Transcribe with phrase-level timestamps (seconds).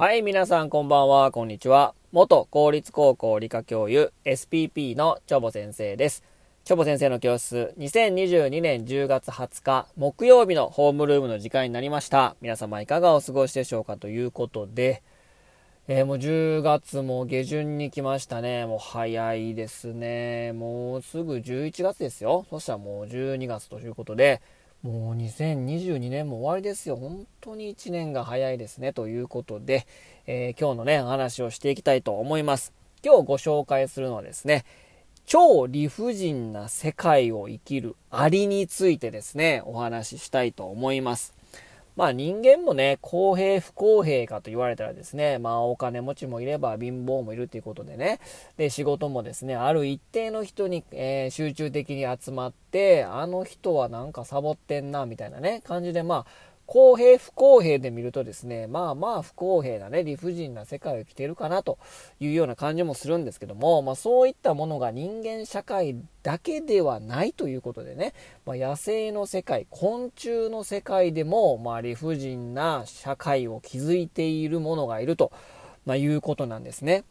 [0.00, 1.94] はい、皆さんこんばんは、こんにちは。
[2.10, 6.24] 元公立高校理科教諭 SPP のチョボ先生です。
[6.64, 12.34] チョボ先生の教室、2022年10月20日木曜日のホームルームの時間になりました。
[12.40, 15.02] 皆様いかがお過ごしでしょうかということで、
[15.86, 18.64] えー、もう10月も下旬に来ましたね。
[18.64, 20.54] もう早いですね。
[20.54, 22.46] もうすぐ11月ですよ。
[22.48, 24.40] そしたらもう12月ということで、
[24.82, 26.96] もう2022年も終わりですよ。
[26.96, 28.94] 本当に1年が早いですね。
[28.94, 29.86] ということで、
[30.26, 32.72] えー、今日のね、話をしていきたいと思います。
[33.04, 34.64] 今日ご紹介するのはですね、
[35.26, 41.39] 超理不尽な世界を生きるアリについてですね、お話ししたいと思います。
[41.96, 48.20] まあ人間もね、公平不公平かと言われたらですね、まあお金持ちもいれば貧乏もいるということでね、
[48.56, 61.78] で仕事もですね、ある一定の人に、えー、集中的に集まって、あの人はなんかサボってんな、みたいなね、感じでまあ、公平不公平で見るとですね、まあまあ不公平なね、理不尽な世界を生きてるかなと
[62.20, 68.14] いうような感じもするんですけども、まあそういったものが人間社会だけではないということでね、
[68.46, 75.32] まあ、野生の世界、昆虫の世界でも、まあ理不尽な社会を築いているものがいると、
[75.86, 77.02] まあ、いうことなんですね。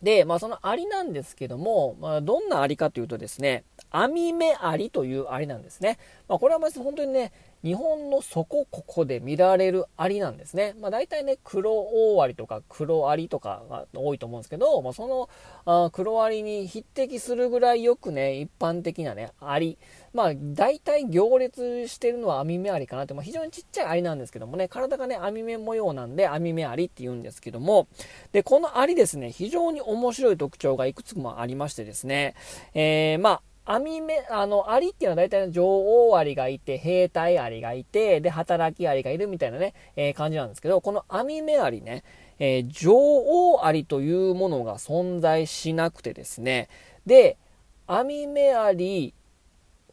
[0.00, 5.98] で、まあそのアリなんですけども、まあどんなアリかというとですね、網目アリというアリなんですね。
[6.28, 10.74] まあこれはまず本当にね、日本のそこここで見られるアリなんですね。
[10.80, 15.28] まあ大体ね、黒大アリとか黒アリとかが多いと思うんですけど、まあその
[15.66, 19.76] あ黒アリに匹敵するぐらいよくね、一般的なね、アリ。
[20.14, 27.88] まあ大体行列してるのは網目アリかなって、まあ非常にちっちゃいアリなんですけどもね、体がね、網目模様なんで網目アリって言うんですけども、
[28.32, 32.34] で、このアリですね、非常に面白い特徴がいくつもありましてですね、
[32.72, 33.42] えー、まあ
[33.72, 42.02] 網目、あの、アリっていうのは大体女王アリがいて、兵隊アリがいて、で、働きアリがいるみたいなね、えー、感じなんですけど、この網目アリね、
[42.40, 46.68] えー、女王アリというものが存在しなくてですね、
[47.06, 47.38] で、
[47.86, 49.14] 網目アリ、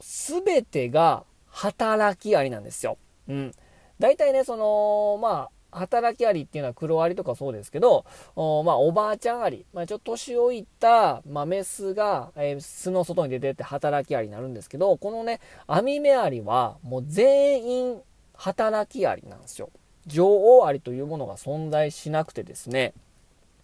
[0.00, 2.98] すべてが働きアリなんですよ。
[3.28, 3.52] うん。
[3.98, 8.04] 大体ね、その、まあ、働きアリっていうのは黒アリとかそうですけど、
[8.36, 18.00] おまあ、おばあちゃんアリ、まあ、ちょっと年老いた、まあ、メスが、えー、巣の外に出てって働きアリになるんですけど、このね、網目アリはもう全員
[18.34, 19.70] 働きアリなんですよ。
[20.06, 22.92] 女王アリというものが存在しなくてですね。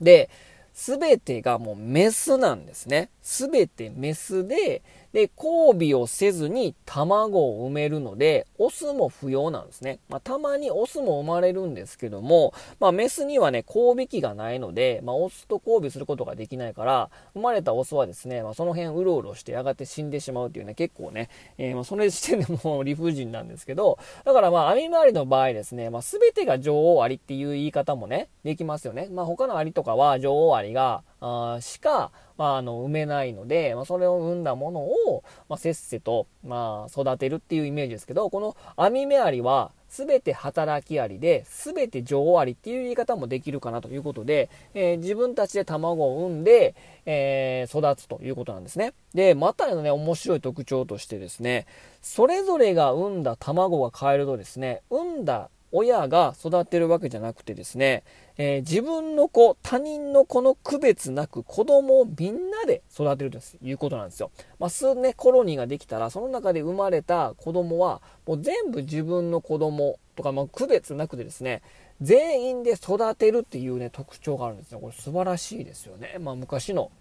[0.00, 0.28] で、
[0.72, 3.08] すべてがもうメスなんですね。
[3.22, 4.82] すべてメスで、
[5.14, 10.00] で、交尾をせずに卵を産めるので、オスも不要なんですね。
[10.08, 29.06] まあ、たまにオスも生まれるんですけども、まあ、メスにはね、交尾器がないので、まあ、オスと交尾することができないから、生まれたオスはですね、まあ、その辺うろうろしてやがて死んでしまうっていうね、結構ね、えー、まあ、それ時点でも理不尽なんですけど、だからまあ、網回りの場合ですね、まあ、全てが女王アリっていう言い方もね、できますよね。
[29.12, 46.74] まあ、他のアリとかは女王アリが、あしか、まあ、あの、埋めないので、まあ、それを生んだものを、まあ、せっせと、まあ、育てるっていうイメージですけど、この網目アリは、すべて働きアリで、すべて女王アリっていう言い方もできるかなということで、えー、自分たちで卵を産んで、
[47.06, 48.92] えー、育つということなんですね。
[49.14, 51.66] で、またのね、面白い特徴としてですね、
[52.02, 58.04] それぞれが産んだ卵が変えるとですね、産んだ親が育てるわけじゃなくてですね、
[58.38, 64.30] えー、自分の子、他人の子の区別なく子供をみんなで育てるということなんですよ。
[64.60, 71.60] まあ、数ね、コロニーができたら、その中で生まれた子供は、もう全部自分の子供とか、まあ、区別なくてですね、
[72.00, 74.78] 全員で育てるっていうね、特徴があるんですよ。
[74.78, 76.18] これ素晴らしいですよね。
[76.20, 76.92] まあ、昔の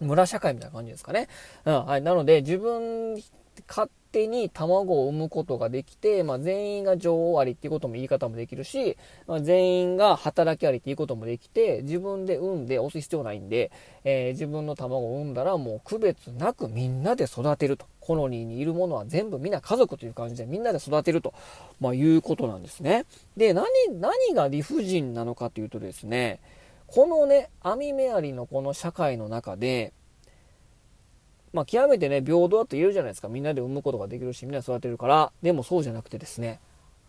[0.00, 1.28] 村社会みたいな感じですかね。
[1.64, 2.02] うん、はい。
[2.02, 3.22] なので、自分、
[3.66, 8.96] 勝手に卵を産むことができて、まあ、全員が女王ありっていうことも言い方もできるし、
[9.26, 13.70] まあ、全員が働きありっていうこともできて、自分で産んで押す必要ないんで、
[14.04, 17.86] えー、自分の卵を産んだらもう区別なくみんなで育てると。
[18.00, 21.32] コロニーにいるものは全部みんな家族という感じでみんなで育てると、
[21.78, 23.04] まあ、いうことなんですね。
[23.36, 23.66] で、何、
[24.00, 26.40] 何が理不尽なのかというとですね、
[26.88, 29.92] このね、網目ありのこの社会の中で、
[31.52, 33.28] まあ、極めてね、平等だと言えるじゃないですか。
[33.28, 35.32] みんなで産むことができるし、みんな育てるから。
[35.42, 36.60] でもそうじゃなくてですね、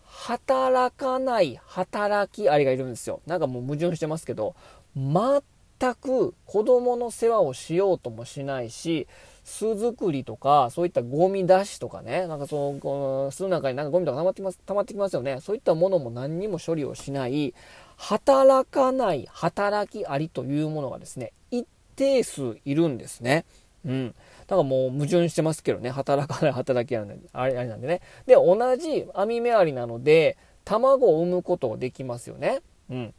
[0.04, 3.20] 働かない働きありがいるんですよ。
[3.26, 4.54] なんかもう矛盾してますけど、
[4.96, 9.06] 全く子供の世話をしようともしないし、
[9.44, 15.40] 巣作りとか、そういったゴミ出しとかね、なんかその、この巣の中になんかゴミとか溜まってきます、溜まってきますよね。
[15.40, 17.54] そういったものも何にも処理をしない、
[17.96, 21.66] 働かない働きありというものがですね、一
[21.96, 23.44] 定数いるんですね。
[23.84, 24.14] うん。
[24.52, 25.88] だかもう矛盾してますけどね。
[25.88, 28.02] 働かない 働きあるあれなんでね。
[28.26, 32.60] で、同じ網目ありなので、卵を産むことができますよね。
[32.90, 33.14] うん。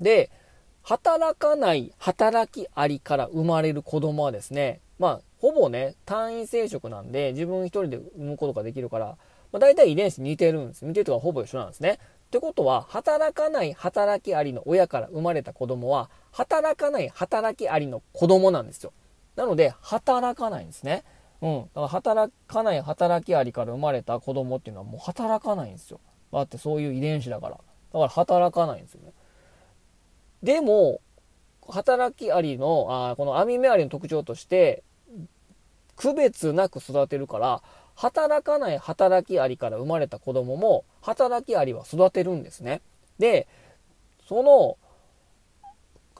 [0.00, 0.30] で、
[0.82, 9.18] 働かない働きありから生まれる子供はですね、まあ、ほぼね、単位生殖なんで、自分一人で産むことができるから、
[9.52, 10.86] まあ、大体遺伝子似てるんです。
[10.86, 11.98] 似てるとかほぼ一緒なんですね。
[12.28, 18.94] ってことは、働かない働きありの親から生まれた子供は、働かない働きありの子供なんですよ。
[19.40, 21.02] なので、働かないんですね。
[21.40, 21.62] うん。
[21.62, 25.98] だから働かない働きありから生まれた子供っていうのはもう働かないんですよ。
[26.30, 27.52] だってそういう遺伝子だから。
[27.52, 27.62] だか
[28.00, 29.14] ら働かないんですよね。
[30.42, 31.00] でも、
[31.70, 34.82] 働きありの、あこの網目ありの特徴として、
[35.96, 37.62] 区別なく育てるから、
[37.94, 42.82] 働かない働きありから生まれた子供も、働きありは育てるんですね。
[43.18, 43.48] で、
[44.28, 44.76] その、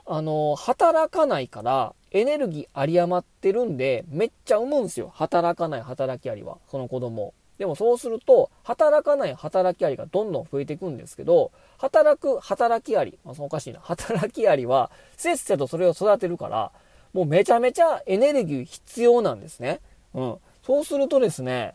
[0.07, 5.13] あの、働かないから、エネルギー有り余ってるんで、めっちゃ産むんですよ。
[5.15, 7.35] 働かない働きありは、その子供。
[7.59, 16.73] でもそうすると、働かない働きありがどんどん増えていくんですけど、働く働きあり、まあ、そのおかしいな、働きありは、せっせとそれを育てるから、
[17.13, 19.81] もうめちゃめちゃエネルギー必要なんですね。
[20.15, 20.37] うん。
[20.63, 21.75] そうするとですね、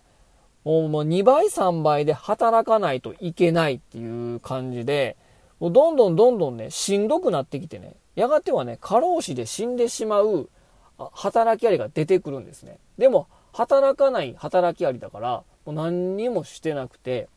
[0.63, 5.15] もうもう2倍3倍で働かないといけないっていう感じで、
[5.59, 10.49] もうどんどんどんどんね、しんどくなってきてね、やがてはね、過労死で死んでしまう
[10.97, 12.79] 働きありが出てくるんですね。
[12.97, 17.27] でも、働かない働きありだから、もう何にもしてなくて、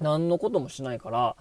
[0.00, 1.36] 何のこともしないから、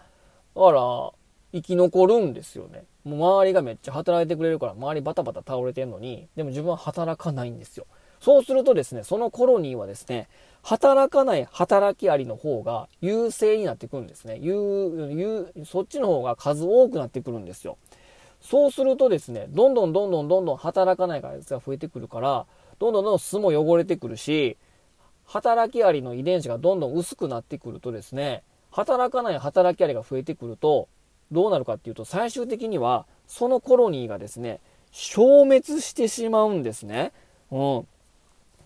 [0.55, 1.11] だから、
[1.53, 2.83] 生き残るんですよね。
[3.03, 7.85] もう周りがめっちゃ働いてくれるから、周りバタバタ倒れてんのに、でも自分は働かないんですよ。
[8.19, 10.27] そうするとですね、そのコロニーはですね、
[10.63, 14.37] 働かない働きありの方が優勢になってくるんですね。
[14.41, 17.77] 優、そっちの方が数多くなってくるんですよ。
[18.41, 22.45] そうするとですね、どんどんどんどんどんどん働かないやつが増えてくるから、
[22.79, 24.57] どんどんどん巣も汚れてくるし、
[25.25, 30.87] 働きありの遺伝子がどんどん薄くなってくるとですね、働かない働きありが増えてくると、
[31.31, 34.61] どうなるかっていうと、最終的には、そのコロニーがですね、
[34.91, 37.11] 消滅してしまうんですね。
[37.51, 37.87] うん。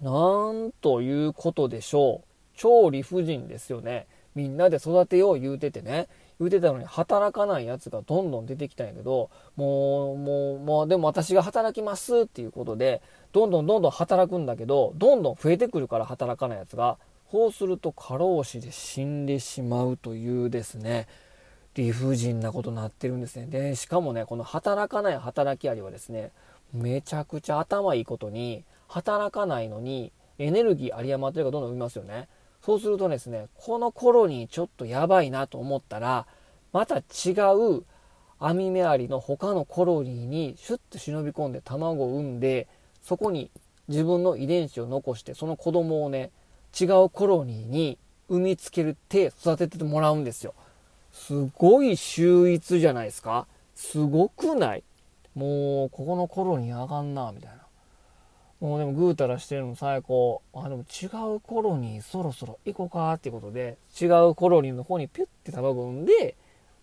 [0.01, 0.11] な
[0.51, 2.27] んということでしょう。
[2.55, 4.07] 超理不尽ですよね。
[4.35, 6.07] みんなで育てよう言うててね。
[6.41, 13.01] 言うてたのに働かないやつがどんどん出てきたんやけど、もう、もう、もう、でも私が働きますっていうことで、
[13.31, 16.97] どんどんどんどん働くんだけど、どんどん増えてくるから働かないやつが、
[17.31, 21.07] そうすると過労死で死んでしまうというですね、
[21.75, 23.45] 理不尽なことになってるんですね。
[23.45, 26.31] で、しかもね、この働かない働きありはですね、
[26.73, 32.27] めちゃくちゃ頭いいことに、働かないのにエネルギー有り余ってるがどんどん生みますよね。
[32.63, 36.27] そうするとですね、この頃にちょっとやばいなと思ったら、
[36.73, 37.83] また違う
[38.39, 42.67] 網目アリの他のコロニーにシュッと忍び込んで卵を産んで、
[43.03, 43.49] そこに
[43.87, 46.31] 自分の遺伝子を残して、その子供をね、
[46.79, 47.97] 違うコロニーに
[48.29, 50.53] 産みつけるって育ててもらうんですよ。
[51.11, 54.83] すごい秀逸じゃないですかすごくない？
[55.35, 57.60] もう、ここのコロニーあかんな、みたいな。
[58.61, 60.41] もうでもぐうたらしてるの最高。
[60.53, 66.35] あ、でも違う頃にそろそろ行こうかっていうことで、違うコロニーの方にピュッて卵産んで、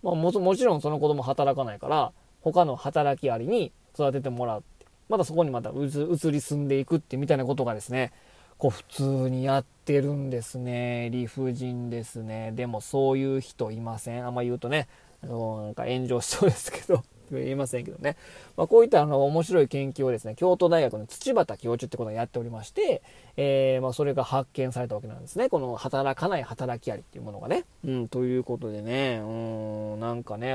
[0.03, 4.87] まあももちろんその子供働かないから、他の働きありに育ててもらうって。
[5.09, 8.13] またそこにまた移り住んでいくってみたいなことがですね、
[8.59, 11.11] こう普通にやってるんですね。
[11.11, 12.53] 理不尽ですね。
[12.53, 14.27] でもそういう人いません？
[14.27, 14.89] あんま言うとね、
[15.23, 17.05] なんか炎上しそうですけど。
[17.37, 18.17] 言いませんけどね。
[18.57, 23.03] まあ、こういったあの面白い研究をですね、京都大学の土畑教授ってことをやっておりまして、
[23.37, 25.49] えー、まあ、それが発見されたわけなんですね。
[25.49, 27.65] この働かない働きありっていうものがね。
[27.85, 30.55] うん、ということでね、うん、なんかね、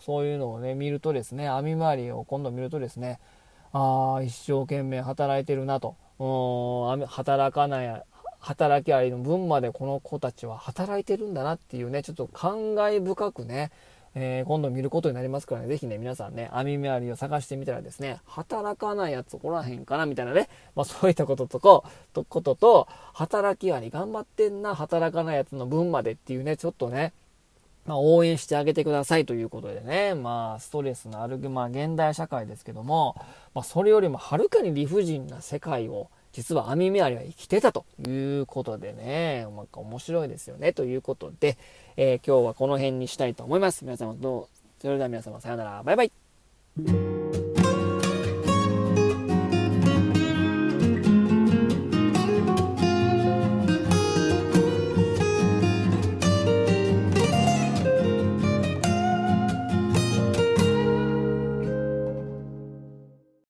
[0.00, 3.20] そういうのをね、見るとですね、網回りを今度見るとですね、
[3.72, 5.96] ああ、一生懸命働いてるなと。
[6.18, 8.02] うん、働かない、
[8.38, 13.70] 働きありの分までこの子たちは働いてるんだなっていうね、ちょっと感慨深くね、
[14.14, 27.12] えー、今度見ることになりますからね、ぜひね、皆さんね、網目ありを探してみたらですね、働かないやつおらへんかなみたいなね、まあそういったこととか、と、ことと、働きあり頑張ってんな、働かないやつの分までっていうね、ちょっとね、
[27.86, 33.16] まあ、応援してあげてくださいということでね、まあ、ストレスのある、まあ、現代社会ですけども、
[33.54, 41.58] まあ、それよりもはるかに理不尽な世界を、実は網目アリは生きてたということでね、なんか面白いですよね、ということで、
[41.96, 43.84] えー、今日はこの辺にしたいと思います。
[43.84, 45.82] 皆様どうそれでは皆様さようなら。
[45.84, 47.11] バイバイ。